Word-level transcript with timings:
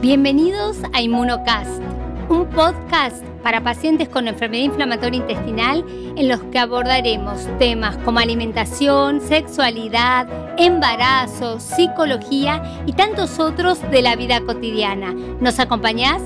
Bienvenidos 0.00 0.76
a 0.92 1.02
Inmunocast, 1.02 1.82
un 2.28 2.48
podcast 2.50 3.20
para 3.42 3.64
pacientes 3.64 4.08
con 4.08 4.28
enfermedad 4.28 4.62
inflamatoria 4.62 5.18
intestinal 5.18 5.84
en 6.16 6.28
los 6.28 6.40
que 6.44 6.60
abordaremos 6.60 7.40
temas 7.58 7.96
como 8.04 8.20
alimentación, 8.20 9.20
sexualidad, 9.20 10.28
embarazo, 10.56 11.58
psicología 11.58 12.84
y 12.86 12.92
tantos 12.92 13.40
otros 13.40 13.80
de 13.90 14.02
la 14.02 14.14
vida 14.14 14.40
cotidiana. 14.40 15.12
¿Nos 15.40 15.58
acompañás? 15.58 16.22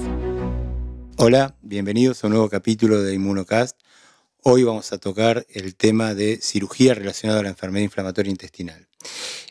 Hola, 1.17 1.57
bienvenidos 1.63 2.23
a 2.23 2.27
un 2.27 2.35
nuevo 2.35 2.51
capítulo 2.51 3.01
de 3.01 3.15
Inmunocast. 3.15 3.81
Hoy 4.43 4.65
vamos 4.65 4.93
a 4.93 4.99
tocar 4.99 5.47
el 5.49 5.77
tema 5.77 6.13
de 6.13 6.37
cirugía 6.43 6.93
relacionada 6.93 7.41
a 7.41 7.45
la 7.45 7.49
enfermedad 7.49 7.85
inflamatoria 7.85 8.31
intestinal. 8.31 8.87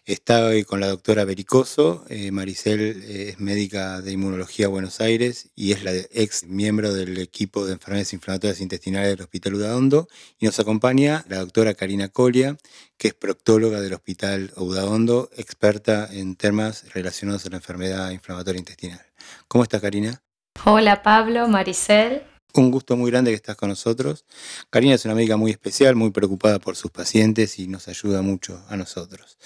Está 0.05 0.45
hoy 0.45 0.63
con 0.63 0.79
la 0.79 0.87
doctora 0.87 1.25
Bericoso. 1.25 2.05
Eh, 2.09 2.31
Maricel 2.31 2.81
eh, 2.81 3.29
es 3.29 3.39
médica 3.39 4.01
de 4.01 4.11
inmunología 4.11 4.67
Buenos 4.67 4.99
Aires 4.99 5.51
y 5.55 5.73
es 5.73 5.83
la 5.83 5.91
ex 5.93 6.45
miembro 6.45 6.91
del 6.91 7.19
equipo 7.19 7.67
de 7.67 7.73
enfermedades 7.73 8.11
inflamatorias 8.13 8.61
intestinales 8.61 9.11
del 9.11 9.21
Hospital 9.21 9.53
Udaondo. 9.53 10.07
Y 10.39 10.47
nos 10.47 10.59
acompaña 10.59 11.23
la 11.29 11.37
doctora 11.37 11.75
Karina 11.75 12.09
Colia, 12.09 12.57
que 12.97 13.09
es 13.09 13.13
proctóloga 13.13 13.79
del 13.79 13.93
Hospital 13.93 14.51
Udaondo, 14.55 15.29
experta 15.37 16.09
en 16.11 16.35
temas 16.35 16.91
relacionados 16.95 17.45
a 17.45 17.51
la 17.51 17.57
enfermedad 17.57 18.09
inflamatoria 18.09 18.57
intestinal. 18.57 19.05
¿Cómo 19.47 19.63
está 19.63 19.79
Karina? 19.79 20.23
Hola 20.65 21.03
Pablo, 21.03 21.47
Maricel. 21.47 22.23
Un 22.53 22.69
gusto 22.69 22.97
muy 22.97 23.11
grande 23.11 23.31
que 23.31 23.35
estás 23.35 23.55
con 23.55 23.69
nosotros. 23.69 24.25
Karina 24.69 24.95
es 24.95 25.05
una 25.05 25.15
médica 25.15 25.37
muy 25.37 25.51
especial, 25.51 25.95
muy 25.95 26.11
preocupada 26.11 26.59
por 26.59 26.75
sus 26.75 26.91
pacientes 26.91 27.59
y 27.59 27.67
nos 27.67 27.87
ayuda 27.87 28.21
mucho 28.21 28.63
a 28.67 28.75
nosotros. 28.75 29.37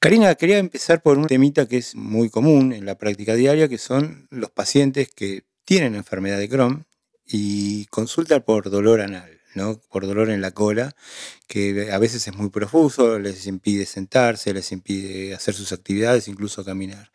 Karina, 0.00 0.34
quería 0.34 0.58
empezar 0.58 1.02
por 1.02 1.18
un 1.18 1.26
temita 1.26 1.66
que 1.66 1.78
es 1.78 1.94
muy 1.94 2.30
común 2.30 2.72
en 2.72 2.86
la 2.86 2.96
práctica 2.96 3.34
diaria, 3.34 3.68
que 3.68 3.78
son 3.78 4.26
los 4.30 4.50
pacientes 4.50 5.08
que 5.10 5.44
tienen 5.64 5.94
enfermedad 5.94 6.38
de 6.38 6.48
Crohn 6.48 6.86
y 7.26 7.86
consultan 7.86 8.42
por 8.42 8.70
dolor 8.70 9.00
anal, 9.00 9.40
¿no? 9.54 9.80
por 9.90 10.06
dolor 10.06 10.30
en 10.30 10.40
la 10.40 10.50
cola, 10.50 10.94
que 11.46 11.90
a 11.90 11.98
veces 11.98 12.26
es 12.26 12.34
muy 12.34 12.50
profuso, 12.50 13.18
les 13.18 13.46
impide 13.46 13.86
sentarse, 13.86 14.52
les 14.52 14.72
impide 14.72 15.34
hacer 15.34 15.54
sus 15.54 15.72
actividades, 15.72 16.28
incluso 16.28 16.64
caminar. 16.64 17.10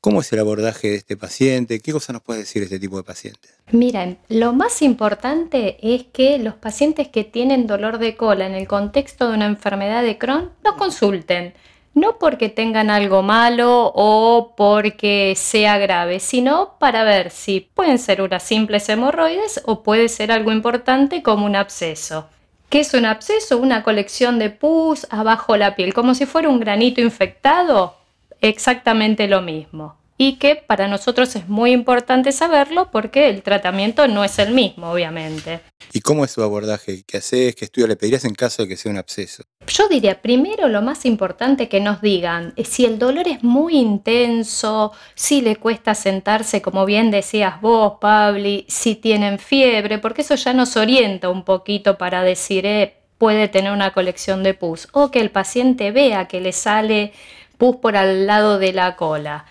¿Cómo 0.00 0.20
es 0.20 0.32
el 0.32 0.38
abordaje 0.38 0.90
de 0.90 0.94
este 0.94 1.16
paciente? 1.16 1.80
¿Qué 1.80 1.90
cosa 1.90 2.12
nos 2.12 2.22
puede 2.22 2.40
decir 2.40 2.62
este 2.62 2.78
tipo 2.78 2.96
de 2.98 3.02
pacientes? 3.02 3.58
Miren, 3.72 4.18
lo 4.28 4.52
más 4.52 4.80
importante 4.80 5.76
es 5.82 6.04
que 6.04 6.38
los 6.38 6.54
pacientes 6.54 7.08
que 7.08 7.24
tienen 7.24 7.66
dolor 7.66 7.98
de 7.98 8.16
cola 8.16 8.46
en 8.46 8.54
el 8.54 8.68
contexto 8.68 9.28
de 9.28 9.34
una 9.34 9.46
enfermedad 9.46 10.04
de 10.04 10.16
Crohn 10.16 10.52
no 10.62 10.76
consulten. 10.76 11.52
No 11.94 12.16
porque 12.20 12.48
tengan 12.48 12.90
algo 12.90 13.22
malo 13.22 13.90
o 13.92 14.54
porque 14.56 15.34
sea 15.36 15.78
grave, 15.78 16.20
sino 16.20 16.78
para 16.78 17.02
ver 17.02 17.32
si 17.32 17.68
pueden 17.74 17.98
ser 17.98 18.22
unas 18.22 18.44
simples 18.44 18.88
hemorroides 18.88 19.62
o 19.64 19.82
puede 19.82 20.08
ser 20.08 20.30
algo 20.30 20.52
importante 20.52 21.24
como 21.24 21.44
un 21.44 21.56
absceso. 21.56 22.28
¿Qué 22.68 22.80
es 22.80 22.94
un 22.94 23.04
absceso? 23.04 23.58
Una 23.58 23.82
colección 23.82 24.38
de 24.38 24.50
pus 24.50 25.08
abajo 25.10 25.56
la 25.56 25.74
piel, 25.74 25.92
como 25.92 26.14
si 26.14 26.24
fuera 26.24 26.48
un 26.48 26.60
granito 26.60 27.00
infectado 27.00 27.98
exactamente 28.40 29.28
lo 29.28 29.42
mismo 29.42 29.98
y 30.20 30.34
que 30.34 30.56
para 30.56 30.88
nosotros 30.88 31.36
es 31.36 31.48
muy 31.48 31.70
importante 31.70 32.32
saberlo 32.32 32.90
porque 32.90 33.30
el 33.30 33.42
tratamiento 33.42 34.08
no 34.08 34.24
es 34.24 34.40
el 34.40 34.52
mismo, 34.52 34.90
obviamente. 34.90 35.60
¿Y 35.92 36.00
cómo 36.00 36.24
es 36.24 36.32
su 36.32 36.42
abordaje? 36.42 37.04
¿Qué 37.06 37.18
haces? 37.18 37.54
¿Qué 37.54 37.64
estudio 37.64 37.86
le 37.86 37.94
pedirías 37.94 38.24
en 38.24 38.34
caso 38.34 38.62
de 38.62 38.68
que 38.68 38.76
sea 38.76 38.90
un 38.90 38.98
absceso? 38.98 39.44
Yo 39.68 39.88
diría, 39.88 40.20
primero 40.20 40.66
lo 40.68 40.82
más 40.82 41.06
importante 41.06 41.68
que 41.68 41.80
nos 41.80 42.02
digan, 42.02 42.52
si 42.64 42.84
el 42.84 42.98
dolor 42.98 43.28
es 43.28 43.44
muy 43.44 43.76
intenso, 43.76 44.92
si 45.14 45.40
le 45.40 45.54
cuesta 45.54 45.94
sentarse, 45.94 46.60
como 46.60 46.84
bien 46.84 47.12
decías 47.12 47.60
vos, 47.60 47.94
Pabli, 48.00 48.66
si 48.68 48.96
tienen 48.96 49.38
fiebre, 49.38 49.98
porque 49.98 50.22
eso 50.22 50.34
ya 50.34 50.52
nos 50.52 50.76
orienta 50.76 51.28
un 51.28 51.44
poquito 51.44 51.96
para 51.96 52.24
decir, 52.24 52.66
eh, 52.66 52.96
puede 53.18 53.46
tener 53.46 53.72
una 53.72 53.92
colección 53.92 54.42
de 54.42 54.54
pus, 54.54 54.88
o 54.92 55.12
que 55.12 55.20
el 55.20 55.30
paciente 55.30 55.92
vea 55.92 56.26
que 56.26 56.40
le 56.40 56.52
sale 56.52 57.12
pus 57.58 57.76
por 57.76 57.96
al 57.96 58.26
lado 58.26 58.58
de 58.58 58.72
la 58.72 58.96
cola. 58.96 59.44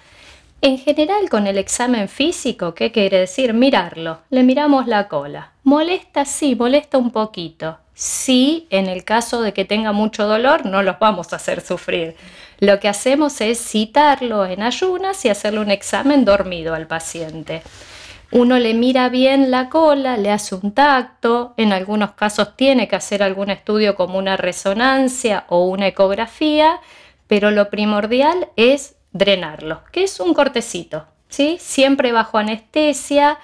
En 0.62 0.80
general 0.80 1.30
con 1.30 1.46
el 1.46 1.60
examen 1.60 2.10
físico, 2.10 2.74
¿qué 2.74 2.92
quiere 2.92 3.20
decir? 3.20 3.54
Mirarlo. 3.54 4.22
Le 4.32 4.42
miramos 4.42 4.88
la 4.88 5.08
cola. 5.08 5.52
¿Molesta? 5.64 6.26
Sí, 6.26 6.56
molesta 6.56 6.98
un 6.98 7.12
poquito. 7.12 7.78
Sí, 7.94 8.68
en 8.72 8.88
el 8.88 9.04
caso 9.04 9.42
de 9.42 9.54
que 9.54 9.66
tenga 9.66 9.92
mucho 9.92 10.28
dolor, 10.28 10.66
no 10.66 10.82
los 10.82 10.98
vamos 10.98 11.32
a 11.32 11.36
hacer 11.36 11.62
sufrir. 11.62 12.16
Lo 12.60 12.80
que 12.80 12.88
hacemos 12.88 13.40
es 13.42 13.60
citarlo 13.60 14.46
en 14.46 14.64
ayunas 14.64 15.24
y 15.26 15.30
hacerle 15.30 15.60
un 15.60 15.70
examen 15.70 16.26
dormido 16.26 16.74
al 16.74 16.88
paciente. 16.88 17.62
Uno 18.32 18.60
le 18.60 18.74
mira 18.74 19.10
bien 19.10 19.52
la 19.52 19.70
cola, 19.70 20.18
le 20.18 20.32
hace 20.32 20.56
un 20.56 20.74
tacto, 20.74 21.54
en 21.56 21.72
algunos 21.72 22.12
casos 22.12 22.56
tiene 22.58 22.88
que 22.88 22.96
hacer 22.96 23.24
algún 23.24 23.50
estudio 23.50 23.96
como 23.96 24.18
una 24.18 24.38
resonancia 24.38 25.46
o 25.48 25.68
una 25.68 25.88
ecografía 25.88 26.80
pero 27.28 27.52
lo 27.52 27.70
primordial 27.70 28.50
es 28.56 28.96
drenarlo, 29.12 29.82
que 29.92 30.04
es 30.04 30.20
un 30.20 30.34
cortecito, 30.34 31.06
¿sí? 31.30 31.58
Siempre 31.60 32.12
bajo 32.12 32.38
anestesia 32.38 33.40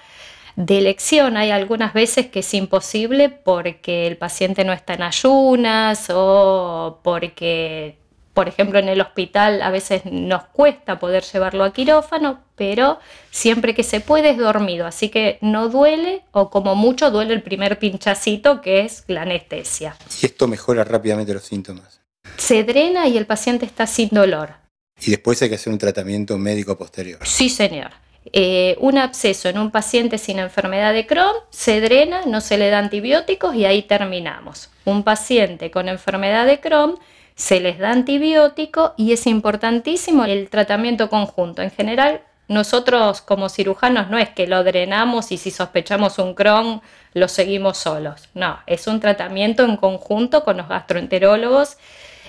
de 0.56 0.78
elección. 0.78 1.38
Hay 1.38 1.52
algunas 1.52 1.94
veces 1.94 2.28
que 2.28 2.40
es 2.40 2.54
imposible 2.54 3.30
porque 3.30 4.08
el 4.08 4.18
paciente 4.18 4.64
no 4.64 4.74
está 4.74 4.94
en 4.94 5.04
ayunas 5.04 6.10
o 6.14 7.00
porque, 7.04 7.98
por 8.34 8.48
ejemplo, 8.48 8.80
en 8.80 8.88
el 8.88 9.02
hospital 9.02 9.62
a 9.62 9.72
veces 9.72 10.04
nos 10.06 10.44
cuesta 10.46 11.00
poder 11.00 11.24
llevarlo 11.24 11.64
a 11.64 11.74
quirófano, 11.74 12.42
pero 12.56 13.00
siempre 13.32 13.74
que 13.74 13.84
se 13.84 14.00
puede 14.00 14.30
es 14.30 14.38
dormido, 14.38 14.86
así 14.86 15.10
que 15.10 15.40
no 15.42 15.70
duele 15.70 16.24
o 16.32 16.50
como 16.50 16.76
mucho 16.76 17.10
duele 17.10 17.34
el 17.34 17.42
primer 17.42 17.80
pinchacito 17.80 18.62
que 18.62 18.82
es 18.82 19.04
la 19.08 19.24
anestesia. 19.24 19.96
Y 20.22 20.28
esto 20.28 20.48
mejora 20.48 20.84
rápidamente 20.84 21.34
los 21.34 21.44
síntomas 21.44 22.03
se 22.38 22.64
drena 22.64 23.08
y 23.08 23.18
el 23.18 23.26
paciente 23.26 23.66
está 23.66 23.88
sin 23.88 24.10
dolor. 24.10 24.56
Y 25.02 25.12
después 25.12 25.42
hay 25.42 25.50
que 25.50 25.56
hacer 25.56 25.72
un 25.72 25.80
tratamiento 25.80 26.38
médico 26.38 26.78
posterior. 26.78 27.20
Sí, 27.24 27.50
señor. 27.50 27.92
Eh, 28.32 28.78
un 28.80 28.98
absceso 28.98 29.50
en 29.50 29.58
un 29.58 29.70
paciente 29.70 30.18
sin 30.18 30.40
enfermedad 30.40 30.94
de 30.94 31.06
Crohn 31.06 31.36
se 31.50 31.82
drena, 31.82 32.22
no 32.26 32.42
se 32.42 32.58
le 32.58 32.70
da 32.70 32.80
antibióticos 32.80 33.54
y 33.56 33.66
ahí 33.66 33.84
terminamos. 33.84 34.70
Un 34.86 35.04
paciente 35.04 35.72
con 35.72 35.90
enfermedad 35.90 36.46
de 36.46 36.60
Crohn 36.60 36.98
se 37.36 37.60
les 37.60 37.80
da 37.80 37.92
antibiótico 37.92 38.94
y 38.98 39.12
es 39.12 39.28
importantísimo 39.28 40.24
el 40.26 40.50
tratamiento 40.50 41.10
conjunto. 41.10 41.62
En 41.62 41.72
general, 41.72 42.22
nosotros 42.48 43.22
como 43.22 43.50
cirujanos 43.50 44.10
no 44.10 44.18
es 44.18 44.30
que 44.30 44.48
lo 44.48 44.64
drenamos 44.64 45.32
y 45.32 45.38
si 45.38 45.52
sospechamos 45.52 46.20
un 46.20 46.34
Crohn 46.34 46.82
lo 47.14 47.28
seguimos 47.28 47.78
solos. 47.78 48.30
No, 48.34 48.60
es 48.68 48.88
un 48.88 49.00
tratamiento 49.00 49.64
en 49.66 49.78
conjunto 49.78 50.44
con 50.44 50.58
los 50.58 50.68
gastroenterólogos 50.70 51.78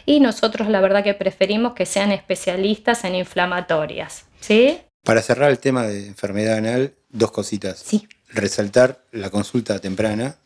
y 0.06 0.20
nosotros 0.20 0.68
la 0.68 0.80
verdad 0.80 1.04
que 1.04 1.14
preferimos 1.14 1.74
que 1.74 1.86
sean 1.86 2.12
especialistas 2.12 3.04
en 3.04 3.14
inflamatorias. 3.14 4.24
¿sí? 4.40 4.78
Para 5.02 5.22
cerrar 5.22 5.50
el 5.50 5.58
tema 5.58 5.84
de 5.84 6.06
enfermedad 6.06 6.56
anal, 6.56 6.94
dos 7.10 7.30
cositas. 7.30 7.78
Sí. 7.84 8.08
Resaltar 8.28 9.04
la 9.12 9.30
consulta 9.30 9.78
temprana. 9.78 10.36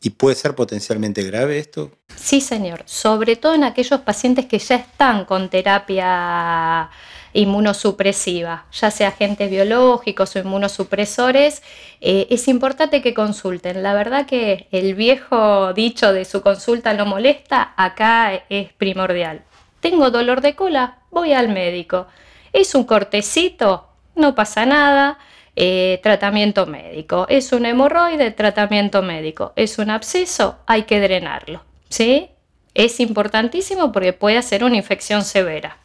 ¿Y 0.00 0.10
puede 0.10 0.36
ser 0.36 0.54
potencialmente 0.54 1.24
grave 1.24 1.58
esto? 1.58 1.90
Sí, 2.14 2.40
señor. 2.40 2.82
Sobre 2.84 3.34
todo 3.34 3.54
en 3.54 3.64
aquellos 3.64 4.00
pacientes 4.00 4.46
que 4.46 4.58
ya 4.58 4.76
están 4.76 5.24
con 5.24 5.50
terapia 5.50 6.88
inmunosupresiva, 7.32 8.66
ya 8.72 8.90
sea 8.90 9.08
agentes 9.08 9.50
biológicos 9.50 10.34
o 10.34 10.38
inmunosupresores, 10.38 11.62
eh, 12.00 12.26
es 12.30 12.48
importante 12.48 13.02
que 13.02 13.14
consulten. 13.14 13.82
La 13.82 13.94
verdad 13.94 14.26
que 14.26 14.68
el 14.72 14.94
viejo 14.94 15.72
dicho 15.72 16.12
de 16.12 16.24
su 16.24 16.42
consulta 16.42 16.94
no 16.94 17.06
molesta, 17.06 17.74
acá 17.76 18.42
es 18.48 18.72
primordial. 18.72 19.42
Tengo 19.80 20.10
dolor 20.10 20.40
de 20.40 20.54
cola, 20.54 20.98
voy 21.10 21.32
al 21.32 21.48
médico. 21.48 22.06
Es 22.52 22.74
un 22.74 22.84
cortecito, 22.84 23.88
no 24.14 24.34
pasa 24.34 24.66
nada. 24.66 25.18
Eh, 25.60 25.98
tratamiento 26.04 26.66
médico. 26.66 27.26
Es 27.28 27.52
un 27.52 27.66
hemorroide, 27.66 28.30
tratamiento 28.30 29.02
médico. 29.02 29.52
Es 29.56 29.78
un 29.78 29.90
absceso, 29.90 30.58
hay 30.66 30.84
que 30.84 31.00
drenarlo. 31.00 31.64
¿sí? 31.88 32.30
Es 32.74 33.00
importantísimo 33.00 33.90
porque 33.90 34.12
puede 34.12 34.40
ser 34.42 34.62
una 34.62 34.76
infección 34.76 35.24
severa. 35.24 35.78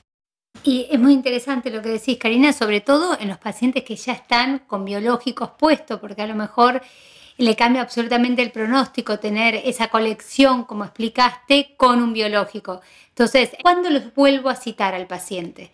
Y 0.62 0.88
es 0.92 1.00
muy 1.00 1.14
interesante 1.14 1.72
lo 1.72 1.82
que 1.82 1.90
decís, 1.90 2.18
Karina, 2.18 2.54
sobre 2.54 2.82
todo 2.82 3.18
en 3.20 3.28
los 3.28 3.38
pacientes 3.38 3.84
que 3.84 3.96
ya 3.96 4.14
están 4.14 4.60
con 4.60 4.86
biológicos 4.86 5.52
puestos, 5.58 6.00
porque 6.00 6.22
a 6.22 6.28
lo 6.28 6.36
mejor 6.36 6.82
le 7.38 7.56
cambia 7.56 7.82
absolutamente 7.82 8.42
el 8.42 8.52
pronóstico 8.52 9.20
tener 9.20 9.56
esa 9.56 9.88
colección, 9.88 10.64
como 10.64 10.84
explicaste, 10.84 11.74
con 11.76 12.02
un 12.02 12.14
biológico. 12.14 12.82
Entonces, 13.10 13.52
¿cuándo 13.62 13.90
los 13.90 14.14
vuelvo 14.14 14.50
a 14.50 14.56
citar 14.56 14.94
al 14.94 15.08
paciente? 15.08 15.72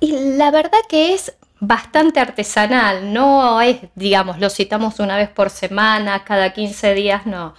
Y 0.00 0.12
la 0.36 0.50
verdad 0.50 0.78
que 0.88 1.14
es 1.14 1.34
bastante 1.60 2.20
artesanal, 2.20 3.12
no 3.12 3.60
es, 3.60 3.78
digamos, 3.94 4.38
lo 4.38 4.50
citamos 4.50 5.00
una 5.00 5.16
vez 5.16 5.30
por 5.30 5.50
semana, 5.50 6.24
cada 6.24 6.52
15 6.52 6.94
días, 6.94 7.26
no 7.26 7.54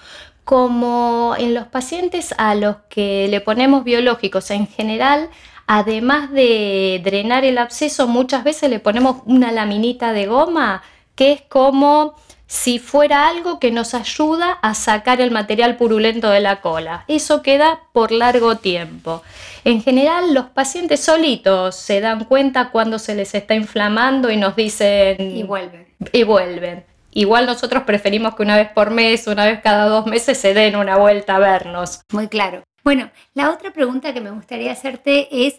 como 0.46 1.36
en 1.38 1.56
los 1.56 1.68
pacientes 1.68 2.34
a 2.38 2.54
los 2.56 2.78
que 2.88 3.28
le 3.28 3.42
ponemos 3.42 3.84
biológicos 3.84 4.52
en 4.52 4.68
general, 4.68 5.30
además 5.68 6.32
de 6.32 7.02
drenar 7.04 7.46
el 7.46 7.58
absceso, 7.58 8.08
muchas 8.08 8.44
veces 8.44 8.70
le 8.70 8.80
ponemos 8.80 9.18
una 9.26 9.52
laminita 9.52 10.14
de 10.14 10.28
goma 10.28 10.84
que 11.16 11.32
es 11.32 11.42
como 11.42 12.16
si 12.48 12.80
fuera 12.80 13.28
algo 13.28 13.60
que 13.60 13.72
nos 13.72 13.94
ayuda 13.94 14.52
a 14.62 14.76
sacar 14.76 15.20
el 15.20 15.32
material 15.32 15.78
purulento 15.78 16.30
de 16.30 16.40
la 16.40 16.62
cola. 16.62 17.04
Eso 17.08 17.42
queda 17.42 17.82
por 17.92 18.12
largo 18.12 18.58
tiempo. 18.58 19.24
En 19.64 19.82
general, 19.82 20.34
los 20.34 20.46
pacientes 20.46 21.00
solitos 21.00 21.76
se 21.76 22.02
dan 22.02 22.26
cuenta 22.26 22.70
cuando 22.70 23.00
se 23.00 23.16
les 23.16 23.34
está 23.34 23.56
inflamando 23.56 24.30
y 24.30 24.38
nos 24.38 24.56
dicen... 24.56 25.18
Y 25.20 25.44
vuelven. 25.44 25.88
Y 26.12 26.24
vuelven. 26.24 26.86
Igual 27.12 27.46
nosotros 27.46 27.84
preferimos 27.84 28.36
que 28.36 28.44
una 28.44 28.58
vez 28.58 28.70
por 28.70 28.92
mes, 28.92 29.26
una 29.28 29.46
vez 29.46 29.62
cada 29.62 29.86
dos 29.86 30.06
meses 30.06 30.38
se 30.38 30.54
den 30.54 30.76
una 30.76 30.98
vuelta 30.98 31.38
a 31.38 31.40
vernos. 31.40 32.02
Muy 32.12 32.28
claro. 32.28 32.64
Bueno, 32.86 33.10
la 33.34 33.50
otra 33.50 33.74
pregunta 33.74 34.14
que 34.14 34.22
me 34.22 34.30
gustaría 34.30 34.72
hacerte 34.72 35.48
es, 35.48 35.56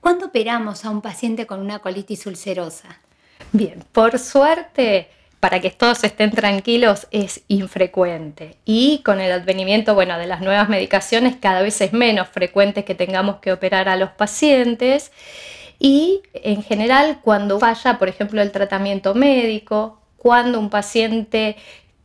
¿cuándo 0.00 0.26
operamos 0.26 0.84
a 0.84 0.90
un 0.90 1.00
paciente 1.00 1.46
con 1.46 1.60
una 1.60 1.78
colitis 1.78 2.26
ulcerosa? 2.26 2.98
Bien, 3.52 3.84
por 3.92 4.18
suerte, 4.18 5.08
para 5.38 5.60
que 5.60 5.70
todos 5.70 6.02
estén 6.02 6.32
tranquilos, 6.32 7.06
es 7.12 7.42
infrecuente. 7.46 8.56
Y 8.64 9.00
con 9.04 9.20
el 9.20 9.30
advenimiento 9.30 9.94
bueno, 9.94 10.18
de 10.18 10.26
las 10.26 10.40
nuevas 10.40 10.68
medicaciones, 10.68 11.36
cada 11.36 11.62
vez 11.62 11.80
es 11.80 11.92
menos 11.92 12.26
frecuente 12.30 12.84
que 12.84 12.96
tengamos 12.96 13.36
que 13.36 13.52
operar 13.52 13.88
a 13.88 13.94
los 13.94 14.10
pacientes. 14.10 15.12
Y 15.78 16.22
en 16.34 16.64
general, 16.64 17.20
cuando 17.22 17.60
falla, 17.60 17.96
por 17.96 18.08
ejemplo, 18.08 18.42
el 18.42 18.50
tratamiento 18.50 19.14
médico, 19.14 20.00
cuando 20.16 20.58
un 20.58 20.70
paciente 20.70 21.54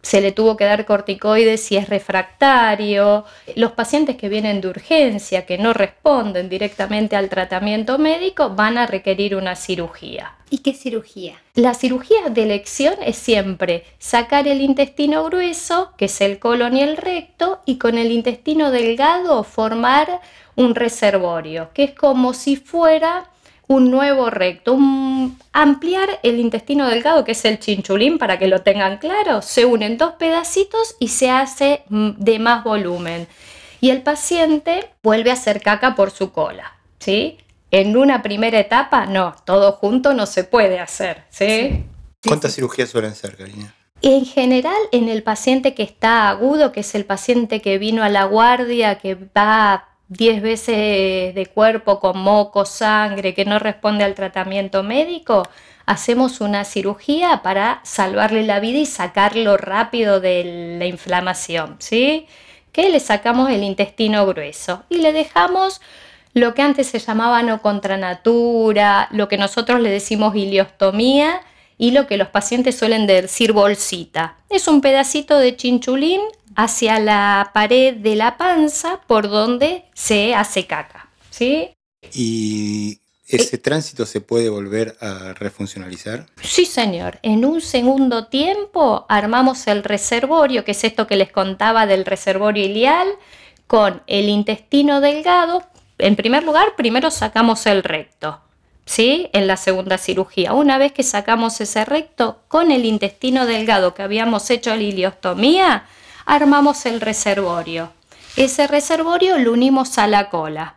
se 0.02 0.22
le 0.22 0.32
tuvo 0.32 0.58
que 0.58 0.66
dar 0.66 0.86
corticoides 0.86 1.62
si 1.64 1.78
es 1.78 1.90
refractario. 1.90 3.26
Los 3.56 3.74
pacientes 3.74 4.16
que 4.16 4.30
vienen 4.30 4.62
de 4.62 4.70
urgencia, 4.70 5.46
que 5.46 5.58
no 5.58 5.74
responden 5.74 6.50
directamente 6.50 7.16
al 7.16 7.30
tratamiento 7.30 7.98
médico, 7.98 8.50
van 8.50 8.78
a 8.78 8.88
requerir 8.88 9.36
una 9.36 9.56
cirugía. 9.56 10.36
¿Y 10.50 10.60
qué 10.60 10.74
cirugía? 10.74 11.42
La 11.56 11.74
cirugía 11.74 12.30
de 12.30 12.44
elección 12.44 12.96
es 13.06 13.16
siempre 13.16 13.86
sacar 14.00 14.48
el 14.48 14.62
intestino 14.62 15.24
grueso, 15.24 15.94
que 15.98 16.06
es 16.06 16.22
el 16.22 16.40
colon 16.40 16.76
y 16.76 16.82
el 16.82 16.98
recto, 16.98 17.62
y 17.66 17.78
con 17.78 17.98
el 17.98 18.12
intestino 18.12 18.72
delgado 18.72 19.44
formar 19.44 20.20
un 20.56 20.76
reservorio, 20.76 21.70
que 21.74 21.86
es 21.86 21.94
como 21.94 22.34
si 22.34 22.58
fuera 22.58 23.31
un 23.72 23.90
nuevo 23.90 24.30
recto, 24.30 24.78
ampliar 25.54 26.20
el 26.24 26.40
intestino 26.40 26.90
delgado, 26.90 27.24
que 27.24 27.32
es 27.32 27.46
el 27.46 27.58
chinchulín, 27.58 28.18
para 28.18 28.38
que 28.38 28.48
lo 28.48 28.64
tengan 28.64 28.98
claro, 28.98 29.42
se 29.42 29.64
unen 29.64 29.98
dos 29.98 30.14
pedacitos 30.14 30.98
y 31.00 31.08
se 31.08 31.30
hace 31.30 31.84
mm, 31.88 32.10
de 32.18 32.40
más 32.40 32.66
volumen. 32.66 33.28
Y 33.80 33.90
el 33.92 34.02
paciente 34.02 34.90
vuelve 35.02 35.30
a 35.30 35.34
hacer 35.34 35.62
caca 35.62 35.96
por 35.96 36.12
su 36.12 36.34
cola, 36.34 36.74
¿sí? 37.00 37.38
En 37.72 37.96
una 37.96 38.22
primera 38.22 38.60
etapa, 38.60 39.06
no, 39.06 39.36
todo 39.46 39.72
junto 39.72 40.14
no 40.14 40.26
se 40.26 40.44
puede 40.44 40.80
hacer, 40.80 41.24
¿sí? 41.30 41.86
¿Cuántas 42.28 42.54
cirugías 42.54 42.90
suelen 42.90 43.16
ser, 43.16 43.38
cariño? 43.38 43.72
En 44.02 44.26
general, 44.26 44.82
en 44.92 45.08
el 45.08 45.24
paciente 45.24 45.74
que 45.74 45.84
está 45.84 46.28
agudo, 46.28 46.74
que 46.74 46.82
es 46.82 46.94
el 46.94 47.06
paciente 47.06 47.62
que 47.62 47.78
vino 47.78 48.04
a 48.04 48.10
la 48.10 48.26
guardia, 48.26 48.98
que 48.98 49.16
va 49.16 49.91
10 50.12 50.42
veces 50.42 51.34
de 51.34 51.50
cuerpo 51.54 52.02
con 52.02 52.20
moco, 52.20 52.66
sangre, 52.66 53.34
que 53.34 53.46
no 53.46 53.60
responde 53.60 54.04
al 54.04 54.14
tratamiento 54.14 54.84
médico, 54.84 55.48
hacemos 55.86 56.42
una 56.42 56.66
cirugía 56.66 57.42
para 57.44 57.80
salvarle 57.86 58.44
la 58.44 58.60
vida 58.60 58.80
y 58.80 58.86
sacarlo 58.86 59.56
rápido 59.56 60.20
de 60.20 60.76
la 60.78 60.86
inflamación, 60.86 61.78
¿sí? 61.80 62.28
Que 62.74 62.90
le 62.90 63.00
sacamos 63.00 63.50
el 63.50 63.64
intestino 63.64 64.26
grueso 64.26 64.84
y 64.90 64.98
le 64.98 65.14
dejamos 65.14 65.80
lo 66.34 66.54
que 66.56 66.62
antes 66.62 66.88
se 66.88 67.00
llamaba 67.00 67.42
no 67.42 67.62
contra 67.62 67.96
natura, 67.96 69.08
lo 69.12 69.30
que 69.30 69.38
nosotros 69.38 69.80
le 69.80 69.90
decimos 69.90 70.36
iliostomía 70.36 71.40
y 71.78 71.92
lo 71.92 72.06
que 72.08 72.18
los 72.18 72.28
pacientes 72.28 72.78
suelen 72.78 73.08
decir 73.08 73.54
bolsita. 73.54 74.36
Es 74.50 74.68
un 74.68 74.82
pedacito 74.82 75.40
de 75.40 75.56
chinchulín 75.56 76.20
hacia 76.56 77.00
la 77.00 77.52
pared 77.54 77.96
de 77.96 78.16
la 78.16 78.38
panza 78.38 79.02
por 79.08 79.30
donde 79.30 79.86
se 79.94 80.36
hace 80.36 80.68
caca. 80.68 81.12
¿sí? 81.32 81.72
¿Y 82.14 83.00
ese 83.28 83.58
tránsito 83.58 84.06
se 84.06 84.22
puede 84.22 84.50
volver 84.50 84.96
a 85.02 85.34
refuncionalizar? 85.34 86.28
Sí, 86.42 86.66
señor. 86.66 87.20
En 87.24 87.46
un 87.46 87.62
segundo 87.62 88.28
tiempo 88.28 89.06
armamos 89.10 89.66
el 89.68 89.84
reservorio, 89.84 90.64
que 90.64 90.72
es 90.72 90.84
esto 90.84 91.08
que 91.08 91.16
les 91.16 91.32
contaba 91.32 91.88
del 91.88 92.06
reservorio 92.06 92.64
ilial, 92.64 93.08
con 93.68 94.04
el 94.06 94.30
intestino 94.30 95.02
delgado. 95.02 95.64
En 95.98 96.16
primer 96.16 96.44
lugar, 96.44 96.76
primero 96.76 97.10
sacamos 97.10 97.66
el 97.66 97.84
recto. 97.84 98.42
¿Sí? 98.86 99.30
En 99.32 99.48
la 99.48 99.58
segunda 99.58 99.98
cirugía. 99.98 100.54
Una 100.54 100.78
vez 100.78 100.92
que 100.92 101.04
sacamos 101.04 101.62
ese 101.62 101.86
recto, 101.86 102.42
con 102.50 102.72
el 102.72 102.84
intestino 102.84 103.46
delgado 103.46 103.94
que 103.94 104.02
habíamos 104.02 104.50
hecho 104.50 104.76
la 104.76 104.82
iliostomía, 104.82 105.86
armamos 106.26 106.86
el 106.86 107.02
reservorio. 107.02 107.92
Ese 108.36 108.68
reservorio 108.68 109.38
lo 109.38 109.54
unimos 109.54 109.98
a 109.98 110.08
la 110.08 110.30
cola. 110.30 110.76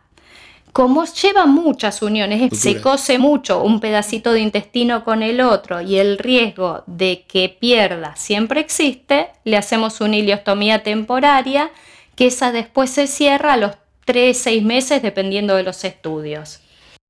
Como 0.73 1.05
lleva 1.05 1.45
muchas 1.45 2.01
uniones, 2.01 2.59
se 2.59 2.81
cose 2.81 3.17
mucho 3.17 3.63
un 3.63 3.79
pedacito 3.79 4.33
de 4.33 4.41
intestino 4.41 5.05
con 5.05 5.23
el 5.23 5.39
otro 5.39 5.79
y 5.79 5.95
el 5.99 6.17
riesgo 6.17 6.83
de 6.85 7.23
que 7.29 7.47
pierda 7.47 8.17
siempre 8.17 8.59
existe, 8.59 9.29
le 9.45 9.55
hacemos 9.55 10.01
una 10.01 10.17
iliostomía 10.17 10.83
temporaria 10.83 11.71
que 12.17 12.27
esa 12.27 12.51
después 12.51 12.89
se 12.89 13.07
cierra 13.07 13.53
a 13.53 13.57
los 13.57 13.71
3, 14.03 14.37
6 14.37 14.63
meses 14.63 15.01
dependiendo 15.01 15.55
de 15.55 15.63
los 15.63 15.85
estudios. 15.85 16.59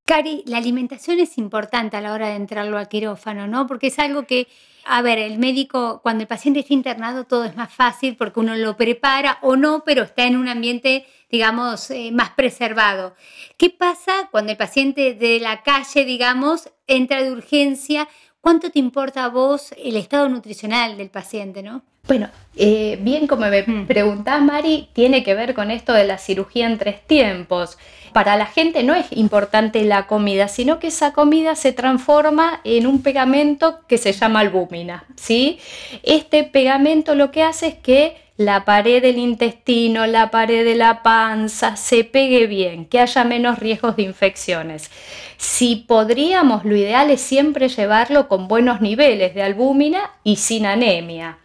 Cari, 0.06 0.44
la 0.46 0.57
alimentación 0.57 1.19
es 1.19 1.38
importante 1.38 1.98
a 1.98 2.02
la 2.02 2.13
hora 2.13 2.28
de 2.28 2.36
entrarlo 2.36 2.78
al 2.78 2.88
quirófano, 2.88 3.48
¿no? 3.48 3.66
Porque 3.66 3.88
es 3.88 3.98
algo 4.00 4.25
que 4.28 4.48
a 4.88 5.02
ver, 5.02 5.18
el 5.18 5.40
médico, 5.40 6.00
cuando 6.04 6.22
el 6.22 6.28
paciente 6.28 6.60
está 6.60 6.74
internado, 6.74 7.25
todo 7.25 7.44
es 7.46 7.56
más 7.56 7.74
fácil 7.74 8.16
porque 8.16 8.40
uno 8.40 8.56
lo 8.56 8.78
prepara 8.78 9.40
o 9.42 9.56
no, 9.56 9.84
pero 9.84 10.04
está 10.04 10.25
en 10.25 10.38
un 10.38 10.48
ambiente, 10.48 11.07
digamos, 11.31 11.90
eh, 11.90 12.12
más 12.12 12.30
preservado. 12.30 13.16
¿Qué 13.57 13.72
pasa 13.72 14.30
cuando 14.30 14.52
el 14.52 14.57
paciente 14.57 15.16
de 15.16 15.40
la 15.40 15.63
calle, 15.63 16.06
digamos, 16.06 16.69
entra 16.86 17.24
de 17.24 17.31
urgencia? 17.31 18.08
¿Cuánto 18.42 18.69
te 18.69 18.78
importa 18.78 19.24
a 19.24 19.30
vos 19.30 19.74
el 19.75 19.96
estado 19.96 20.30
nutricional 20.30 20.98
del 20.98 21.10
paciente, 21.10 21.63
no? 21.63 21.84
Bueno, 22.07 22.30
eh, 22.56 22.98
bien 23.02 23.28
como 23.28 23.48
me 23.48 23.63
mm. 23.63 23.88
preguntás, 23.88 24.42
Mari, 24.42 24.90
tiene 24.94 25.24
que 25.24 25.34
ver 25.34 25.54
con 25.54 25.72
esto 25.72 25.94
de 25.94 26.06
la 26.06 26.18
cirugía 26.18 26.68
en 26.68 26.78
tres 26.78 27.06
tiempos 27.06 27.78
para 28.16 28.38
la 28.38 28.46
gente 28.46 28.81
no 28.84 28.96
es 28.96 29.07
importante 29.12 29.84
la 29.84 30.07
comida, 30.07 30.48
sino 30.48 30.80
que 30.80 30.88
esa 30.88 31.12
comida 31.12 31.54
se 31.57 31.74
transforma 31.74 32.62
en 32.63 32.88
un 32.88 33.03
pegamento 33.03 33.82
que 33.89 33.98
se 33.98 34.13
llama 34.13 34.39
albúmina. 34.39 35.03
¿sí? 35.18 35.60
Este 36.01 36.46
pegamento 36.46 37.13
lo 37.13 37.30
que 37.32 37.44
hace 37.44 37.68
es 37.68 37.75
que 37.75 38.15
la 38.38 38.63
pared 38.63 39.01
del 39.01 39.18
intestino, 39.18 40.08
la 40.08 40.32
pared 40.32 40.63
de 40.63 40.75
la 40.75 41.03
panza 41.03 41.75
se 41.75 42.06
pegue 42.06 42.48
bien, 42.48 42.86
que 42.86 43.01
haya 43.01 43.25
menos 43.25 43.60
riesgos 43.60 43.98
de 43.98 44.03
infecciones. 44.03 44.91
Si 45.36 45.75
podríamos, 45.86 46.63
lo 46.63 46.77
ideal 46.77 47.10
es 47.10 47.20
siempre 47.20 47.68
llevarlo 47.68 48.30
con 48.30 48.48
buenos 48.48 48.80
niveles 48.80 49.36
de 49.36 49.44
albúmina 49.44 50.12
y 50.24 50.38
sin 50.38 50.65
anemia. 50.65 51.39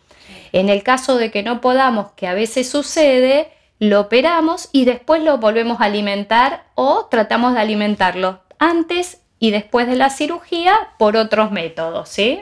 En 0.53 0.69
el 0.69 0.83
caso 0.83 1.17
de 1.17 1.31
que 1.31 1.43
no 1.43 1.61
podamos, 1.61 2.13
que 2.13 2.27
a 2.27 2.35
veces 2.35 2.69
sucede, 2.69 3.49
lo 3.79 4.01
operamos 4.01 4.69
y 4.73 4.85
después 4.85 5.23
lo 5.23 5.39
volvemos 5.39 5.81
a 5.81 5.85
alimentar 5.85 6.67
o 6.75 7.07
tratamos 7.11 7.55
de 7.55 7.61
alimentarlo 7.61 8.43
antes 8.59 9.19
y 9.39 9.51
después 9.51 9.87
de 9.87 9.97
la 9.97 10.11
cirugía 10.11 10.77
por 10.99 11.17
otros 11.17 11.51
métodos, 11.51 12.09
¿sí? 12.11 12.41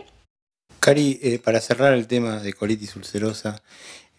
Cari, 0.80 1.18
eh, 1.22 1.38
para 1.38 1.60
cerrar 1.60 1.94
el 1.94 2.06
tema 2.06 2.40
de 2.40 2.52
colitis 2.52 2.96
ulcerosa 2.96 3.62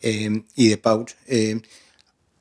eh, 0.01 0.43
y 0.55 0.69
de 0.69 0.77
pouch, 0.77 1.13
eh, 1.27 1.61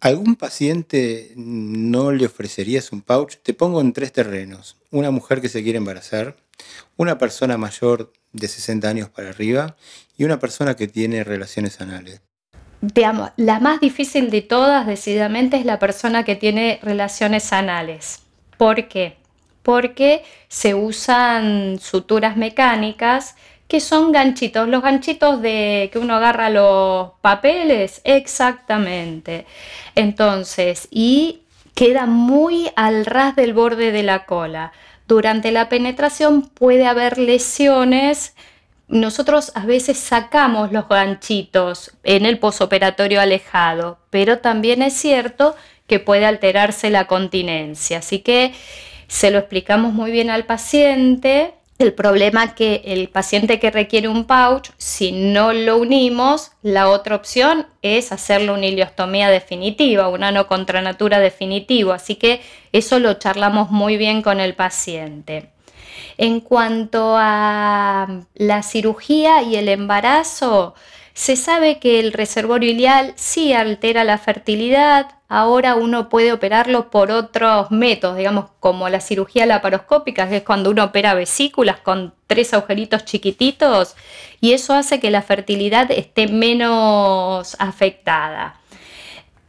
¿algún 0.00 0.36
paciente 0.36 1.32
no 1.36 2.12
le 2.12 2.26
ofrecerías 2.26 2.92
un 2.92 3.02
pouch? 3.02 3.36
Te 3.42 3.54
pongo 3.54 3.80
en 3.80 3.92
tres 3.92 4.12
terrenos. 4.12 4.76
Una 4.90 5.10
mujer 5.10 5.40
que 5.40 5.48
se 5.48 5.62
quiere 5.62 5.78
embarazar, 5.78 6.36
una 6.96 7.18
persona 7.18 7.56
mayor 7.56 8.12
de 8.32 8.48
60 8.48 8.88
años 8.88 9.08
para 9.08 9.30
arriba 9.30 9.76
y 10.16 10.24
una 10.24 10.38
persona 10.38 10.74
que 10.74 10.88
tiene 10.88 11.24
relaciones 11.24 11.80
anales 11.80 12.20
digamos, 12.80 13.30
la 13.36 13.60
más 13.60 13.80
difícil 13.80 14.30
de 14.30 14.42
todas, 14.42 14.86
decididamente, 14.86 15.56
es 15.56 15.64
la 15.64 15.78
persona 15.78 16.24
que 16.24 16.36
tiene 16.36 16.78
relaciones 16.82 17.52
anales. 17.52 18.22
¿Por 18.56 18.88
qué? 18.88 19.16
Porque 19.62 20.24
se 20.48 20.74
usan 20.74 21.78
suturas 21.80 22.36
mecánicas 22.36 23.36
que 23.66 23.80
son 23.80 24.12
ganchitos, 24.12 24.66
los 24.66 24.82
ganchitos 24.82 25.42
de 25.42 25.90
que 25.92 25.98
uno 25.98 26.14
agarra 26.14 26.48
los 26.48 27.10
papeles, 27.20 28.00
exactamente. 28.04 29.44
Entonces, 29.94 30.88
y 30.90 31.42
queda 31.74 32.06
muy 32.06 32.70
al 32.76 33.04
ras 33.04 33.36
del 33.36 33.52
borde 33.52 33.92
de 33.92 34.02
la 34.02 34.24
cola. 34.24 34.72
Durante 35.08 35.50
la 35.50 35.68
penetración 35.68 36.42
puede 36.42 36.86
haber 36.86 37.18
lesiones 37.18 38.34
nosotros 38.88 39.52
a 39.54 39.66
veces 39.66 39.98
sacamos 39.98 40.72
los 40.72 40.88
ganchitos 40.88 41.92
en 42.04 42.24
el 42.24 42.38
posoperatorio 42.38 43.20
alejado, 43.20 43.98
pero 44.08 44.38
también 44.38 44.80
es 44.80 44.94
cierto 44.94 45.54
que 45.86 46.00
puede 46.00 46.24
alterarse 46.24 46.88
la 46.88 47.06
continencia. 47.06 47.98
Así 47.98 48.20
que 48.20 48.54
se 49.06 49.30
lo 49.30 49.38
explicamos 49.38 49.92
muy 49.92 50.10
bien 50.10 50.30
al 50.30 50.46
paciente. 50.46 51.54
El 51.78 51.94
problema 51.94 52.56
que 52.56 52.82
el 52.86 53.08
paciente 53.08 53.60
que 53.60 53.70
requiere 53.70 54.08
un 54.08 54.24
pouch, 54.24 54.70
si 54.78 55.12
no 55.12 55.52
lo 55.52 55.76
unimos, 55.76 56.50
la 56.60 56.88
otra 56.88 57.14
opción 57.14 57.68
es 57.82 58.10
hacerle 58.10 58.50
una 58.50 58.66
ileostomía 58.66 59.30
definitiva, 59.30 60.08
un 60.08 60.24
ano 60.24 60.48
contra 60.48 60.82
natura 60.82 61.20
definitivo. 61.20 61.92
Así 61.92 62.16
que 62.16 62.40
eso 62.72 62.98
lo 62.98 63.14
charlamos 63.14 63.70
muy 63.70 63.96
bien 63.96 64.22
con 64.22 64.40
el 64.40 64.54
paciente. 64.56 65.50
En 66.16 66.40
cuanto 66.40 67.14
a 67.16 68.22
la 68.34 68.62
cirugía 68.64 69.42
y 69.42 69.54
el 69.54 69.68
embarazo, 69.68 70.74
se 71.18 71.34
sabe 71.34 71.80
que 71.80 71.98
el 71.98 72.12
reservorio 72.12 72.70
ileal 72.70 73.12
sí 73.16 73.52
altera 73.52 74.04
la 74.04 74.18
fertilidad. 74.18 75.16
Ahora 75.28 75.74
uno 75.74 76.08
puede 76.08 76.32
operarlo 76.32 76.90
por 76.90 77.10
otros 77.10 77.72
métodos, 77.72 78.16
digamos 78.16 78.50
como 78.60 78.88
la 78.88 79.00
cirugía 79.00 79.44
laparoscópica, 79.44 80.28
que 80.28 80.36
es 80.36 80.42
cuando 80.44 80.70
uno 80.70 80.84
opera 80.84 81.14
vesículas 81.14 81.80
con 81.80 82.14
tres 82.28 82.54
agujeritos 82.54 83.04
chiquititos 83.04 83.96
y 84.40 84.52
eso 84.52 84.74
hace 84.74 85.00
que 85.00 85.10
la 85.10 85.22
fertilidad 85.22 85.90
esté 85.90 86.28
menos 86.28 87.56
afectada. 87.58 88.60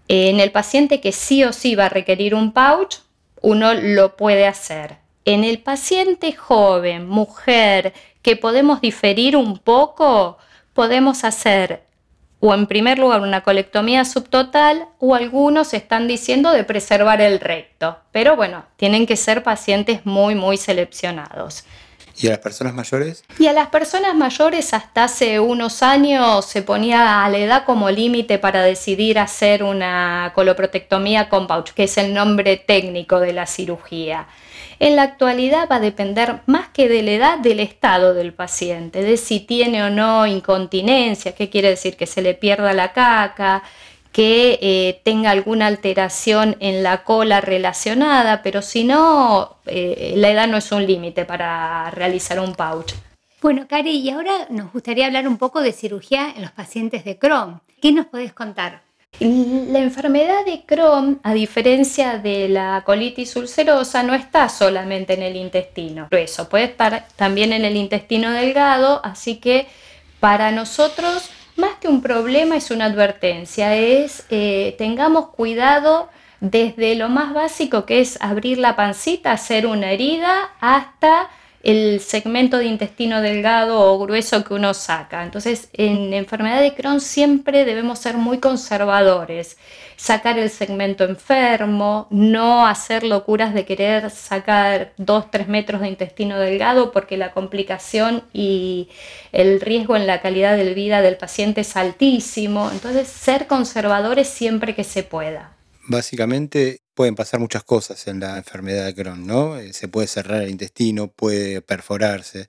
En 0.08 0.40
el 0.40 0.52
paciente 0.52 1.02
que 1.02 1.12
sí 1.12 1.44
o 1.44 1.54
sí 1.54 1.76
va 1.76 1.86
a 1.86 1.90
requerir 1.90 2.34
un 2.34 2.52
pouch, 2.52 2.96
uno 3.44 3.76
lo 3.76 4.18
puede 4.18 4.48
hacer. 4.48 4.98
En 5.24 5.44
el 5.44 5.60
paciente 5.60 6.34
joven, 6.34 7.08
mujer, 7.08 7.94
que 8.24 8.36
podemos 8.36 8.82
diferir 8.82 9.38
un 9.38 9.60
poco, 9.60 10.40
podemos 10.80 11.26
hacer 11.26 11.84
o 12.40 12.54
en 12.54 12.66
primer 12.66 13.00
lugar 13.00 13.20
una 13.20 13.44
colectomía 13.44 14.06
subtotal 14.06 14.86
o 14.98 15.14
algunos 15.14 15.74
están 15.74 16.08
diciendo 16.08 16.52
de 16.52 16.64
preservar 16.64 17.20
el 17.20 17.42
recto. 17.42 18.00
Pero 18.14 18.38
bueno, 18.38 18.64
tienen 18.78 19.06
que 19.06 19.18
ser 19.18 19.44
pacientes 19.44 20.06
muy, 20.06 20.36
muy 20.36 20.56
seleccionados. 20.56 21.66
¿Y 22.18 22.28
a 22.28 22.30
las 22.30 22.40
personas 22.40 22.74
mayores? 22.74 23.26
Y 23.38 23.48
a 23.48 23.52
las 23.52 23.68
personas 23.68 24.16
mayores 24.16 24.74
hasta 24.74 25.04
hace 25.04 25.42
unos 25.42 25.84
años 25.84 26.46
se 26.46 26.62
ponía 26.62 27.26
a 27.26 27.30
la 27.30 27.40
edad 27.40 27.66
como 27.66 27.90
límite 27.90 28.40
para 28.40 28.64
decidir 28.64 29.20
hacer 29.20 29.64
una 29.64 30.32
coloprotectomía 30.34 31.28
con 31.28 31.46
pouch, 31.46 31.72
que 31.72 31.84
es 31.84 31.98
el 31.98 32.14
nombre 32.14 32.56
técnico 32.56 33.20
de 33.20 33.34
la 33.34 33.48
cirugía. 33.48 34.28
En 34.80 34.96
la 34.96 35.04
actualidad 35.04 35.68
va 35.70 35.76
a 35.76 35.82
depender 35.82 36.40
más 36.46 36.70
que 36.70 36.88
de 36.88 37.04
la 37.04 37.12
edad 37.12 37.38
del 37.38 37.60
estado 37.60 38.14
del 38.14 38.34
paciente, 38.34 39.04
de 39.04 39.18
si 39.18 39.42
tiene 39.42 39.84
o 39.84 39.90
no 39.90 40.26
incontinencia, 40.26 41.36
qué 41.36 41.50
quiere 41.50 41.70
decir 41.70 41.98
que 41.98 42.08
se 42.08 42.22
le 42.22 42.34
pierda 42.34 42.74
la 42.74 42.94
caca, 42.94 43.62
que 44.14 44.58
eh, 44.62 45.02
tenga 45.04 45.32
alguna 45.32 45.68
alteración 45.68 46.56
en 46.62 46.82
la 46.82 47.04
cola 47.04 47.42
relacionada, 47.42 48.42
pero 48.42 48.62
si 48.62 48.86
no, 48.86 49.58
eh, 49.66 50.14
la 50.16 50.30
edad 50.30 50.48
no 50.48 50.58
es 50.58 50.72
un 50.72 50.88
límite 50.88 51.26
para 51.26 51.92
realizar 51.92 52.40
un 52.40 52.56
pouch. 52.56 52.94
Bueno, 53.42 53.68
Cari, 53.68 53.98
y 53.98 54.10
ahora 54.10 54.48
nos 54.50 54.72
gustaría 54.72 55.06
hablar 55.06 55.28
un 55.28 55.38
poco 55.38 55.62
de 55.62 55.74
cirugía 55.74 56.34
en 56.36 56.42
los 56.42 56.52
pacientes 56.52 57.04
de 57.04 57.18
Crohn. 57.18 57.62
¿Qué 57.82 57.92
nos 57.92 58.06
podés 58.06 58.34
contar? 58.34 58.89
La 59.20 59.80
enfermedad 59.80 60.46
de 60.46 60.64
Crohn, 60.66 61.20
a 61.24 61.34
diferencia 61.34 62.20
de 62.20 62.48
la 62.48 62.84
colitis 62.86 63.36
ulcerosa, 63.36 64.02
no 64.02 64.14
está 64.14 64.48
solamente 64.48 65.14
en 65.14 65.24
el 65.24 65.36
intestino. 65.36 66.08
Grueso, 66.10 66.48
puede 66.48 66.66
estar 66.66 67.06
también 67.18 67.52
en 67.52 67.66
el 67.66 67.76
intestino 67.76 68.32
delgado, 68.32 69.02
así 69.04 69.36
que 69.36 69.68
para 70.22 70.52
nosotros, 70.52 71.32
más 71.58 71.72
que 71.82 71.90
un 71.90 72.02
problema, 72.02 72.56
es 72.56 72.72
una 72.72 72.86
advertencia, 72.86 73.76
es 73.76 74.26
eh, 74.30 74.76
tengamos 74.78 75.32
cuidado 75.32 76.10
desde 76.40 76.96
lo 76.96 77.10
más 77.10 77.34
básico 77.34 77.86
que 77.86 78.00
es 78.00 78.18
abrir 78.22 78.58
la 78.58 78.78
pancita, 78.78 79.34
hacer 79.34 79.68
una 79.68 79.92
herida, 79.92 80.52
hasta 80.62 81.30
el 81.64 82.00
segmento 82.00 82.58
de 82.58 82.66
intestino 82.66 83.22
delgado 83.22 83.80
o 83.82 84.00
grueso 84.00 84.44
que 84.44 84.54
uno 84.54 84.74
saca. 84.74 85.24
Entonces, 85.24 85.70
en 85.74 86.14
enfermedad 86.14 86.62
de 86.62 86.74
Crohn 86.74 87.02
siempre 87.02 87.66
debemos 87.66 88.00
ser 88.00 88.16
muy 88.16 88.40
conservadores, 88.40 89.58
sacar 89.98 90.40
el 90.40 90.50
segmento 90.50 91.04
enfermo, 91.04 92.08
no 92.10 92.66
hacer 92.66 93.04
locuras 93.04 93.54
de 93.54 93.66
querer 93.66 94.10
sacar 94.10 94.94
2-3 94.98 95.48
metros 95.48 95.82
de 95.82 95.90
intestino 95.90 96.40
delgado 96.40 96.92
porque 96.92 97.18
la 97.18 97.32
complicación 97.32 98.24
y 98.34 98.90
el 99.34 99.60
riesgo 99.60 99.96
en 99.96 100.08
la 100.08 100.22
calidad 100.22 100.56
de 100.56 100.74
vida 100.74 101.02
del 101.02 101.18
paciente 101.18 101.62
es 101.62 101.76
altísimo. 101.76 102.70
Entonces, 102.72 103.08
ser 103.10 103.48
conservadores 103.48 104.30
siempre 104.30 104.76
que 104.76 104.86
se 104.86 105.04
pueda. 105.04 105.59
Básicamente 105.90 106.84
pueden 106.94 107.16
pasar 107.16 107.40
muchas 107.40 107.64
cosas 107.64 108.06
en 108.06 108.20
la 108.20 108.38
enfermedad 108.38 108.86
de 108.86 108.94
Crohn, 108.94 109.26
¿no? 109.26 109.58
Eh, 109.58 109.74
se 109.74 109.88
puede 109.88 110.06
cerrar 110.06 110.44
el 110.44 110.52
intestino, 110.52 111.08
puede 111.08 111.64
perforarse. 111.64 112.48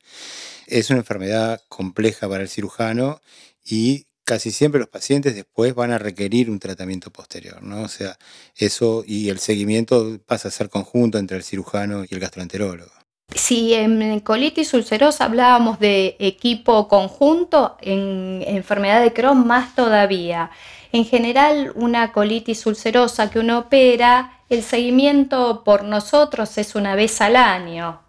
Es 0.67 0.91
una 0.91 0.99
enfermedad 0.99 1.63
compleja 1.69 2.29
para 2.29 2.43
el 2.43 2.51
cirujano 2.51 3.23
y 3.65 4.05
casi 4.25 4.51
siempre 4.51 4.79
los 4.79 4.91
pacientes 4.91 5.35
después 5.35 5.75
van 5.75 5.91
a 5.91 5.97
requerir 5.97 6.51
un 6.51 6.59
tratamiento 6.59 7.11
posterior, 7.11 7.63
¿no? 7.63 7.81
O 7.81 7.89
sea, 7.89 8.19
eso 8.57 9.05
y 9.07 9.31
el 9.31 9.39
seguimiento 9.39 10.19
pasa 10.27 10.49
a 10.49 10.51
ser 10.51 10.69
conjunto 10.69 11.17
entre 11.17 11.39
el 11.39 11.43
cirujano 11.43 12.05
y 12.05 12.13
el 12.15 12.21
gastroenterólogo. 12.21 12.93
Si 13.35 13.73
en 13.73 14.21
colitis 14.21 14.75
ulcerosa 14.75 15.25
hablábamos 15.25 15.81
de 15.81 16.17
equipo 16.19 16.89
conjunto, 16.89 17.79
en 17.81 18.43
enfermedad 18.47 19.01
de 19.01 19.15
Crohn 19.15 19.47
más 19.47 19.75
todavía. 19.75 20.51
En 20.93 21.05
general, 21.05 21.73
una 21.77 22.13
colitis 22.13 22.67
ulcerosa 22.67 23.31
que 23.31 23.39
uno 23.39 23.59
opera, 23.59 24.33
el 24.49 24.63
seguimiento 24.63 25.63
por 25.65 25.85
nosotros 25.85 26.59
es 26.59 26.75
una 26.75 26.97
vez 26.97 27.21
al 27.21 27.37
año. 27.37 28.01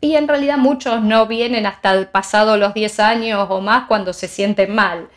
Y 0.00 0.16
en 0.16 0.26
realidad 0.26 0.58
muchos 0.58 1.02
no 1.02 1.26
vienen 1.26 1.64
hasta 1.64 2.10
pasado 2.10 2.56
los 2.56 2.74
10 2.74 3.00
años 3.00 3.46
o 3.48 3.60
más 3.60 3.86
cuando 3.86 4.12
se 4.12 4.26
sienten 4.26 4.74
mal. 4.74 5.08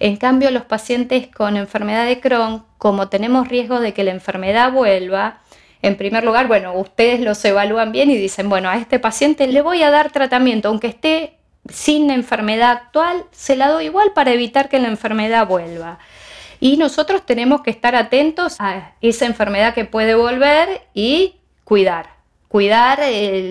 En 0.00 0.16
cambio, 0.16 0.50
los 0.50 0.64
pacientes 0.64 1.28
con 1.28 1.56
enfermedad 1.56 2.06
de 2.06 2.20
Crohn, 2.20 2.64
como 2.78 3.08
tenemos 3.08 3.48
riesgo 3.48 3.80
de 3.80 3.92
que 3.92 4.02
la 4.02 4.10
enfermedad 4.10 4.72
vuelva, 4.72 5.40
en 5.82 5.96
primer 5.96 6.24
lugar, 6.24 6.48
bueno, 6.48 6.72
ustedes 6.74 7.20
los 7.20 7.44
evalúan 7.44 7.92
bien 7.92 8.10
y 8.10 8.16
dicen, 8.16 8.48
bueno, 8.48 8.70
a 8.70 8.76
este 8.76 8.98
paciente 8.98 9.46
le 9.46 9.60
voy 9.60 9.82
a 9.82 9.90
dar 9.90 10.10
tratamiento, 10.10 10.68
aunque 10.68 10.86
esté 10.88 11.36
sin 11.70 12.10
enfermedad 12.10 12.70
actual, 12.70 13.24
se 13.30 13.54
la 13.54 13.68
doy 13.68 13.86
igual 13.86 14.12
para 14.14 14.32
evitar 14.32 14.68
que 14.68 14.78
la 14.78 14.88
enfermedad 14.88 15.46
vuelva. 15.46 15.98
Y 16.64 16.78
nosotros 16.78 17.26
tenemos 17.26 17.60
que 17.60 17.68
estar 17.68 17.94
atentos 17.94 18.56
a 18.58 18.94
esa 19.02 19.26
enfermedad 19.26 19.74
que 19.74 19.84
puede 19.84 20.14
volver 20.14 20.80
y 20.94 21.34
cuidar. 21.62 22.14
Cuidar 22.48 23.00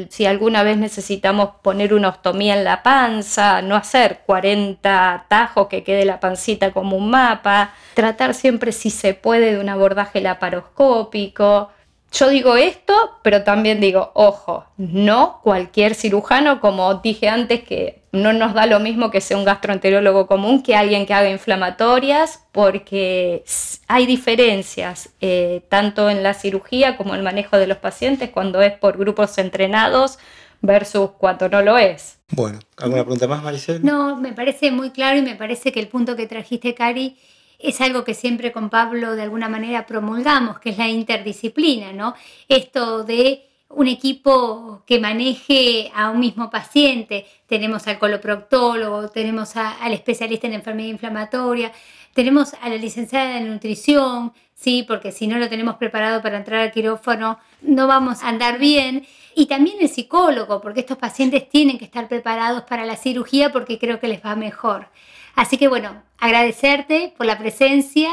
si 0.10 0.26
alguna 0.26 0.64
vez 0.64 0.78
necesitamos 0.78 1.50
poner 1.62 1.94
una 1.94 2.10
ostomía 2.10 2.58
en 2.58 2.64
la 2.64 2.82
panza, 2.82 3.62
no 3.62 3.76
hacer 3.76 4.22
40 4.26 5.28
tajos 5.28 5.68
que 5.68 5.84
quede 5.84 6.06
la 6.06 6.20
pancita 6.20 6.72
como 6.72 6.98
un 6.98 7.12
mapa, 7.12 7.76
tratar 7.94 8.34
siempre 8.34 8.72
si 8.72 8.90
se 8.90 9.14
puede 9.14 9.54
de 9.54 9.60
un 9.60 9.70
abordaje 9.70 10.20
laparoscópico, 10.20 11.70
yo 12.12 12.30
digo 12.30 12.56
esto, 12.56 13.20
pero 13.22 13.44
también 13.44 13.80
digo, 13.80 14.10
ojo, 14.16 14.66
no 14.78 15.40
cualquier 15.44 15.94
cirujano, 15.94 16.60
como 16.60 16.96
dije 16.96 17.30
antes, 17.30 17.64
que 17.64 18.03
no 18.14 18.32
nos 18.32 18.54
da 18.54 18.68
lo 18.68 18.80
mismo 18.80 19.10
que 19.10 19.22
sea 19.22 19.38
un 19.38 19.44
gastroenterólogo 19.44 20.28
común 20.28 20.62
que 20.62 20.76
alguien 20.76 21.08
que 21.08 21.16
haga 21.16 21.32
inflamatorias, 21.32 22.46
porque 22.52 23.44
hay 23.88 24.06
diferencias 24.06 25.10
eh, 25.20 25.66
tanto 25.68 26.12
en 26.12 26.22
la 26.22 26.36
cirugía 26.36 26.96
como 26.96 27.14
en 27.14 27.20
el 27.20 27.24
manejo 27.24 27.58
de 27.58 27.66
los 27.66 27.80
pacientes 27.80 28.30
cuando 28.30 28.62
es 28.62 28.74
por 28.74 28.98
grupos 28.98 29.40
entrenados 29.40 30.20
versus 30.62 31.10
cuando 31.18 31.50
no 31.50 31.64
lo 31.64 31.80
es. 31.80 32.20
Bueno, 32.30 32.60
¿alguna 32.78 33.02
pregunta 33.02 33.28
más, 33.28 33.42
Maricel? 33.42 33.84
No, 33.84 34.16
me 34.16 34.32
parece 34.32 34.70
muy 34.72 34.92
claro 34.92 35.18
y 35.18 35.24
me 35.24 35.36
parece 35.36 35.72
que 35.72 35.80
el 35.80 35.88
punto 35.88 36.16
que 36.16 36.28
trajiste, 36.28 36.76
Cari, 36.76 37.18
es 37.58 37.82
algo 37.82 38.04
que 38.04 38.14
siempre 38.14 38.52
con 38.52 38.70
Pablo 38.70 39.16
de 39.16 39.24
alguna 39.24 39.50
manera 39.50 39.88
promulgamos, 39.88 40.60
que 40.60 40.70
es 40.70 40.78
la 40.78 40.88
interdisciplina, 40.88 41.94
¿no? 41.94 42.14
Esto 42.48 43.04
de 43.04 43.50
un 43.76 43.88
equipo 43.88 44.84
que 44.86 45.00
maneje 45.00 45.92
a 45.96 46.10
un 46.10 46.20
mismo 46.20 46.50
paciente. 46.50 47.26
Tenemos 47.48 47.88
al 47.88 48.00
coloproctólogo, 48.00 49.10
tenemos 49.10 49.56
al 49.56 49.94
especialista 49.94 50.48
en 50.48 50.54
enfermedad 50.54 50.90
inflamatoria, 50.90 51.72
tenemos 52.14 52.54
a 52.62 52.70
la 52.70 52.76
licenciada 52.76 53.38
en 53.38 53.50
nutrición, 53.50 54.34
sí, 54.54 54.84
porque 54.88 55.12
si 55.12 55.28
no 55.28 55.38
lo 55.38 55.50
tenemos 55.50 55.76
preparado 55.76 56.22
para 56.22 56.38
entrar 56.38 56.62
al 56.62 56.72
quirófano, 56.72 57.40
no 57.62 57.88
vamos 57.88 58.24
a 58.24 58.30
andar 58.30 58.60
bien. 58.60 59.06
Y 59.36 59.48
también 59.48 59.78
el 59.82 59.90
psicólogo, 59.90 60.62
porque 60.62 60.82
estos 60.82 60.98
pacientes 60.98 61.50
tienen 61.50 61.80
que 61.80 61.86
estar 61.86 62.08
preparados 62.08 62.64
para 62.64 62.86
la 62.86 62.96
cirugía 62.96 63.52
porque 63.52 63.80
creo 63.80 64.00
que 64.00 64.08
les 64.08 64.24
va 64.24 64.36
mejor. 64.36 64.88
Así 65.36 65.58
que 65.58 65.68
bueno, 65.68 66.04
agradecerte 66.20 67.14
por 67.18 67.26
la 67.26 67.40
presencia 67.40 68.10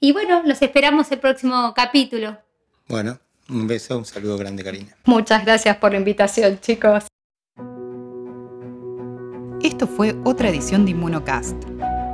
y 0.00 0.12
bueno, 0.12 0.42
los 0.44 0.60
esperamos 0.60 1.10
el 1.12 1.20
próximo 1.20 1.72
capítulo. 1.74 2.38
Bueno, 2.88 3.20
un 3.48 3.66
beso, 3.66 3.98
un 3.98 4.04
saludo 4.04 4.36
grande, 4.38 4.64
Karina. 4.64 4.96
Muchas 5.04 5.44
gracias 5.44 5.76
por 5.76 5.92
la 5.92 5.98
invitación, 5.98 6.58
chicos. 6.60 7.04
Esto 9.62 9.86
fue 9.86 10.14
otra 10.24 10.50
edición 10.50 10.84
de 10.84 10.90
Inmunocast, 10.90 11.56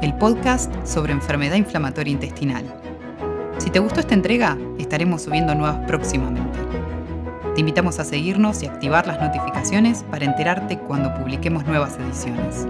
el 0.02 0.14
podcast 0.18 0.72
sobre 0.86 1.12
enfermedad 1.12 1.56
inflamatoria 1.56 2.12
intestinal. 2.12 2.64
Si 3.58 3.70
te 3.70 3.80
gustó 3.80 4.00
esta 4.00 4.14
entrega, 4.14 4.56
estaremos 4.78 5.22
subiendo 5.22 5.54
nuevas 5.54 5.84
próximamente. 5.86 6.58
Te 7.54 7.60
invitamos 7.60 7.98
a 7.98 8.04
seguirnos 8.04 8.62
y 8.62 8.66
activar 8.66 9.06
las 9.06 9.20
notificaciones 9.20 10.04
para 10.04 10.24
enterarte 10.24 10.78
cuando 10.78 11.12
publiquemos 11.14 11.66
nuevas 11.66 11.98
ediciones. 11.98 12.66